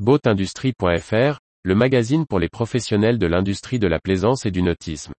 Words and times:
Boatindustrie.fr, 0.00 1.38
le 1.62 1.74
magazine 1.76 2.26
pour 2.26 2.40
les 2.40 2.48
professionnels 2.48 3.16
de 3.16 3.28
l'industrie 3.28 3.78
de 3.78 3.86
la 3.86 4.00
plaisance 4.00 4.44
et 4.44 4.50
du 4.50 4.60
nautisme. 4.60 5.12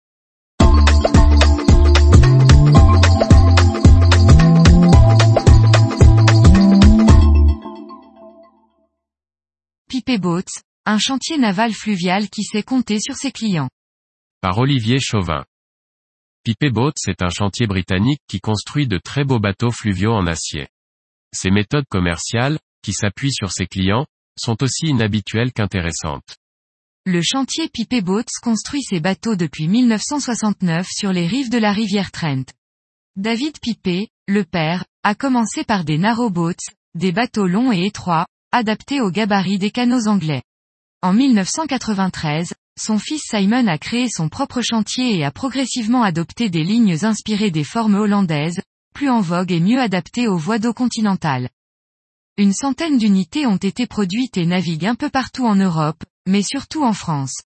Pipé 9.87 10.17
Boats, 10.17 10.43
un 10.85 10.97
chantier 10.97 11.37
naval 11.37 11.71
fluvial 11.71 12.29
qui 12.29 12.43
sait 12.43 12.61
compter 12.61 12.99
sur 12.99 13.15
ses 13.15 13.31
clients. 13.31 13.69
Par 14.41 14.57
Olivier 14.57 14.99
Chauvin. 14.99 15.45
Pipé 16.43 16.69
Boats 16.69 16.91
est 17.07 17.23
un 17.23 17.29
chantier 17.29 17.65
britannique 17.65 18.19
qui 18.27 18.41
construit 18.41 18.89
de 18.89 18.97
très 18.97 19.23
beaux 19.23 19.39
bateaux 19.39 19.71
fluviaux 19.71 20.11
en 20.11 20.27
acier. 20.27 20.67
Ses 21.33 21.49
méthodes 21.49 21.87
commerciales, 21.87 22.59
qui 22.81 22.91
s'appuient 22.91 23.33
sur 23.33 23.53
ses 23.53 23.67
clients, 23.67 24.05
sont 24.37 24.61
aussi 24.63 24.87
inhabituelles 24.87 25.53
qu'intéressantes. 25.53 26.37
Le 27.05 27.21
chantier 27.21 27.69
Pipé 27.69 28.01
Boats 28.01 28.23
construit 28.41 28.81
ses 28.81 28.99
bateaux 28.99 29.35
depuis 29.35 29.67
1969 29.67 30.87
sur 30.89 31.13
les 31.13 31.27
rives 31.27 31.49
de 31.49 31.57
la 31.57 31.71
rivière 31.71 32.11
Trent. 32.11 32.45
David 33.15 33.59
Pipé, 33.59 34.09
le 34.27 34.43
père, 34.43 34.85
a 35.03 35.13
commencé 35.13 35.63
par 35.63 35.83
des 35.83 35.97
narrowboats, 35.97 36.53
des 36.95 37.11
bateaux 37.11 37.47
longs 37.47 37.71
et 37.71 37.85
étroits, 37.85 38.25
adaptés 38.51 39.01
aux 39.01 39.11
gabarits 39.11 39.59
des 39.59 39.71
canots 39.71 40.07
anglais. 40.07 40.41
En 41.01 41.13
1993, 41.13 42.53
son 42.81 42.97
fils 42.97 43.21
Simon 43.29 43.67
a 43.67 43.77
créé 43.77 44.07
son 44.09 44.27
propre 44.27 44.61
chantier 44.61 45.15
et 45.17 45.23
a 45.23 45.31
progressivement 45.31 46.03
adopté 46.03 46.49
des 46.49 46.63
lignes 46.63 47.05
inspirées 47.05 47.51
des 47.51 47.63
formes 47.63 47.95
hollandaises, 47.95 48.61
plus 48.93 49.09
en 49.09 49.21
vogue 49.21 49.51
et 49.51 49.59
mieux 49.59 49.79
adaptées 49.79 50.27
aux 50.27 50.37
voies 50.37 50.57
d'eau 50.57 50.73
continentales. 50.73 51.49
Une 52.37 52.51
centaine 52.51 52.97
d'unités 52.97 53.45
ont 53.45 53.55
été 53.55 53.87
produites 53.87 54.35
et 54.35 54.45
naviguent 54.45 54.87
un 54.87 54.95
peu 54.95 55.09
partout 55.09 55.45
en 55.45 55.55
Europe, 55.55 56.03
mais 56.27 56.41
surtout 56.41 56.83
en 56.83 56.91
France. 56.91 57.43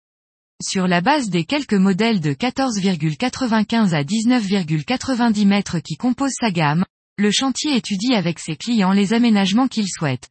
Sur 0.63 0.87
la 0.87 0.99
base 0.99 1.29
des 1.29 1.45
quelques 1.45 1.75
modèles 1.75 2.21
de 2.21 2.33
14,95 2.33 3.93
à 3.93 4.03
19,90 4.03 5.45
mètres 5.45 5.77
qui 5.77 5.95
composent 5.95 6.33
sa 6.39 6.49
gamme, 6.49 6.85
le 7.17 7.29
chantier 7.29 7.75
étudie 7.75 8.15
avec 8.15 8.39
ses 8.39 8.55
clients 8.55 8.91
les 8.91 9.13
aménagements 9.13 9.67
qu'ils 9.67 9.87
souhaitent. 9.87 10.29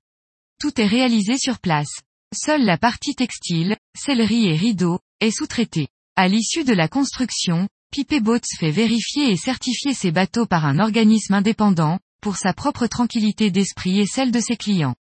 Tout 0.61 0.81
est 0.81 0.89
réalisé 0.89 1.39
sur 1.39 1.61
place. 1.61 2.01
Seule 2.35 2.65
la 2.65 2.79
partie 2.79 3.15
textile, 3.15 3.77
sellerie 3.97 4.49
et 4.49 4.57
rideaux, 4.57 4.99
est 5.21 5.31
sous-traitée. 5.31 5.87
À 6.17 6.27
l'issue 6.27 6.65
de 6.65 6.75
la 6.75 6.89
construction, 6.89 7.69
Pipé 7.93 8.19
Boats 8.19 8.41
fait 8.59 8.73
vérifier 8.73 9.31
et 9.31 9.37
certifier 9.37 9.95
ses 9.95 10.11
bateaux 10.11 10.47
par 10.47 10.67
un 10.67 10.81
organisme 10.81 11.35
indépendant, 11.35 12.01
pour 12.21 12.37
sa 12.37 12.53
propre 12.53 12.87
tranquillité 12.87 13.51
d'esprit 13.51 14.01
et 14.01 14.07
celle 14.07 14.33
de 14.33 14.41
ses 14.41 14.57
clients. 14.57 14.95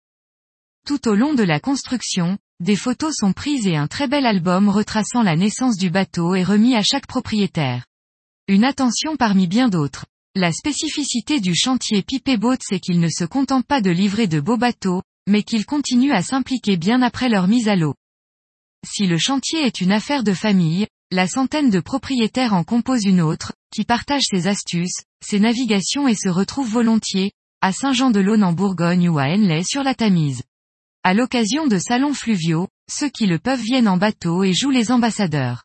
Tout 0.86 1.08
au 1.08 1.16
long 1.16 1.34
de 1.34 1.44
la 1.44 1.60
construction, 1.60 2.38
des 2.60 2.76
photos 2.76 3.14
sont 3.16 3.34
prises 3.34 3.68
et 3.68 3.76
un 3.76 3.88
très 3.88 4.08
bel 4.08 4.26
album 4.26 4.70
retraçant 4.70 5.22
la 5.22 5.36
naissance 5.36 5.78
du 5.78 5.90
bateau 5.90 6.34
est 6.34 6.44
remis 6.44 6.76
à 6.76 6.82
chaque 6.82 7.06
propriétaire. 7.06 7.86
Une 8.48 8.64
attention 8.64 9.18
parmi 9.18 9.48
bien 9.48 9.68
d'autres. 9.68 10.06
La 10.34 10.52
spécificité 10.52 11.40
du 11.40 11.54
chantier 11.56 12.02
Pipé 12.04 12.38
Boats 12.38 12.58
c'est 12.62 12.80
qu'il 12.80 13.00
ne 13.00 13.10
se 13.10 13.26
contente 13.26 13.66
pas 13.66 13.82
de 13.82 13.92
livrer 13.92 14.28
de 14.28 14.40
beaux 14.40 14.58
bateaux, 14.58 15.02
mais 15.28 15.44
qu'il 15.44 15.66
continue 15.66 16.14
à 16.14 16.22
s'impliquer 16.22 16.78
bien 16.78 17.02
après 17.02 17.30
leur 17.30 17.48
mise 17.48 17.68
à 17.68 17.76
l'eau. 17.76 17.96
Si 18.86 19.08
le 19.08 19.18
chantier 19.18 19.66
est 19.66 19.82
une 19.82 19.92
affaire 19.92 20.24
de 20.24 20.34
famille, 20.34 20.88
la 21.12 21.26
centaine 21.26 21.70
de 21.70 21.80
propriétaires 21.80 22.54
en 22.54 22.66
compose 22.66 23.06
une 23.06 23.22
autre, 23.22 23.54
qui 23.72 23.86
partage 23.86 24.24
ses 24.30 24.48
astuces, 24.48 25.04
ses 25.26 25.40
navigations 25.40 26.08
et 26.08 26.16
se 26.16 26.28
retrouve 26.28 26.70
volontiers, 26.70 27.32
à 27.62 27.72
Saint-Jean-de-Laune 27.72 28.44
en 28.44 28.52
Bourgogne 28.52 29.08
ou 29.08 29.18
à 29.18 29.28
Henley 29.28 29.64
sur 29.64 29.84
la 29.84 29.96
Tamise. 29.96 30.44
À 31.04 31.14
l'occasion 31.14 31.66
de 31.66 31.80
salons 31.80 32.14
fluviaux, 32.14 32.68
ceux 32.92 33.10
qui 33.10 33.26
le 33.26 33.40
peuvent 33.40 33.62
viennent 33.62 33.88
en 33.88 33.96
bateau 33.96 34.44
et 34.44 34.54
jouent 34.54 34.70
les 34.70 34.92
ambassadeurs. 34.92 35.64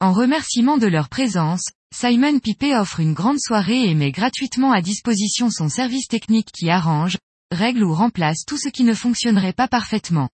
En 0.00 0.12
remerciement 0.12 0.78
de 0.78 0.88
leur 0.88 1.08
présence, 1.08 1.64
Simon 1.94 2.40
Pipé 2.40 2.74
offre 2.74 2.98
une 2.98 3.14
grande 3.14 3.38
soirée 3.38 3.88
et 3.88 3.94
met 3.94 4.10
gratuitement 4.10 4.72
à 4.72 4.82
disposition 4.82 5.48
son 5.48 5.68
service 5.68 6.08
technique 6.08 6.50
qui 6.50 6.70
arrange, 6.70 7.18
règle 7.52 7.84
ou 7.84 7.94
remplace 7.94 8.44
tout 8.44 8.56
ce 8.56 8.68
qui 8.68 8.82
ne 8.82 8.94
fonctionnerait 8.94 9.52
pas 9.52 9.68
parfaitement. 9.68 10.28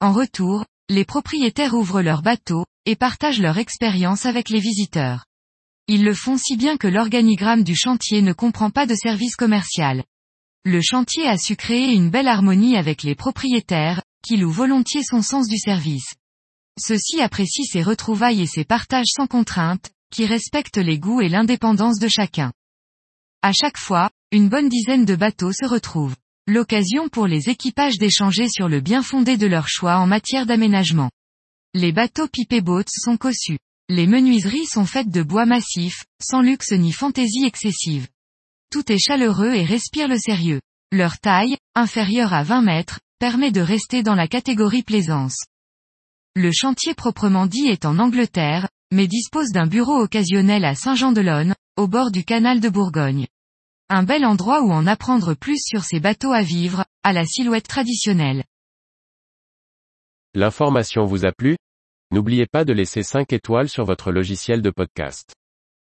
En 0.00 0.12
retour, 0.12 0.64
les 0.88 1.04
propriétaires 1.04 1.74
ouvrent 1.74 2.02
leur 2.02 2.22
bateau, 2.22 2.64
et 2.84 2.96
partagent 2.96 3.40
leur 3.40 3.58
expérience 3.58 4.26
avec 4.26 4.48
les 4.48 4.60
visiteurs. 4.60 5.24
Ils 5.88 6.04
le 6.04 6.14
font 6.14 6.36
si 6.36 6.56
bien 6.56 6.76
que 6.76 6.86
l'organigramme 6.86 7.64
du 7.64 7.74
chantier 7.74 8.22
ne 8.22 8.32
comprend 8.32 8.70
pas 8.70 8.86
de 8.86 8.94
service 8.94 9.36
commercial. 9.36 10.04
Le 10.64 10.80
chantier 10.80 11.28
a 11.28 11.38
su 11.38 11.56
créer 11.56 11.92
une 11.92 12.10
belle 12.10 12.28
harmonie 12.28 12.76
avec 12.76 13.02
les 13.02 13.14
propriétaires, 13.14 14.02
qui 14.22 14.36
louent 14.36 14.50
volontiers 14.50 15.04
son 15.04 15.22
sens 15.22 15.48
du 15.48 15.58
service. 15.58 16.14
Ceux-ci 16.78 17.20
apprécient 17.20 17.64
ses 17.64 17.82
retrouvailles 17.82 18.42
et 18.42 18.46
ses 18.46 18.64
partages 18.64 19.06
sans 19.08 19.26
contrainte, 19.26 19.90
qui 20.10 20.26
respectent 20.26 20.78
les 20.78 20.98
goûts 20.98 21.20
et 21.20 21.28
l'indépendance 21.28 21.98
de 21.98 22.08
chacun. 22.08 22.52
À 23.42 23.52
chaque 23.52 23.78
fois, 23.78 24.10
une 24.32 24.48
bonne 24.48 24.68
dizaine 24.68 25.04
de 25.04 25.14
bateaux 25.14 25.52
se 25.52 25.66
retrouvent. 25.66 26.16
L'occasion 26.48 27.08
pour 27.08 27.26
les 27.26 27.48
équipages 27.48 27.98
d'échanger 27.98 28.48
sur 28.48 28.68
le 28.68 28.80
bien 28.80 29.02
fondé 29.02 29.36
de 29.36 29.48
leur 29.48 29.68
choix 29.68 29.96
en 29.98 30.06
matière 30.06 30.46
d'aménagement. 30.46 31.10
Les 31.74 31.90
bateaux 31.90 32.28
pipé 32.28 32.60
boats 32.60 32.84
sont 32.88 33.16
cossus. 33.16 33.58
Les 33.88 34.06
menuiseries 34.06 34.66
sont 34.66 34.84
faites 34.84 35.10
de 35.10 35.24
bois 35.24 35.44
massif, 35.44 36.04
sans 36.22 36.42
luxe 36.42 36.70
ni 36.70 36.92
fantaisie 36.92 37.44
excessive. 37.44 38.06
Tout 38.70 38.92
est 38.92 38.98
chaleureux 38.98 39.54
et 39.54 39.64
respire 39.64 40.06
le 40.06 40.18
sérieux. 40.18 40.60
Leur 40.92 41.18
taille, 41.18 41.56
inférieure 41.74 42.32
à 42.32 42.44
20 42.44 42.62
mètres, 42.62 43.00
permet 43.18 43.50
de 43.50 43.60
rester 43.60 44.04
dans 44.04 44.14
la 44.14 44.28
catégorie 44.28 44.84
plaisance. 44.84 45.46
Le 46.36 46.52
chantier 46.52 46.94
proprement 46.94 47.46
dit 47.46 47.66
est 47.66 47.84
en 47.84 47.98
Angleterre, 47.98 48.68
mais 48.92 49.08
dispose 49.08 49.50
d'un 49.50 49.66
bureau 49.66 50.00
occasionnel 50.00 50.64
à 50.64 50.76
Saint-Jean-de-Lonne, 50.76 51.56
au 51.76 51.88
bord 51.88 52.12
du 52.12 52.24
canal 52.24 52.60
de 52.60 52.68
Bourgogne. 52.68 53.26
Un 53.88 54.02
bel 54.02 54.24
endroit 54.24 54.62
où 54.62 54.72
en 54.72 54.84
apprendre 54.88 55.34
plus 55.34 55.62
sur 55.64 55.84
ces 55.84 56.00
bateaux 56.00 56.32
à 56.32 56.42
vivre, 56.42 56.84
à 57.04 57.12
la 57.12 57.24
silhouette 57.24 57.68
traditionnelle. 57.68 58.42
L'information 60.34 61.04
vous 61.04 61.24
a 61.24 61.30
plu? 61.30 61.56
N'oubliez 62.10 62.46
pas 62.46 62.64
de 62.64 62.72
laisser 62.72 63.04
5 63.04 63.32
étoiles 63.32 63.68
sur 63.68 63.84
votre 63.84 64.10
logiciel 64.10 64.60
de 64.60 64.70
podcast. 64.70 65.34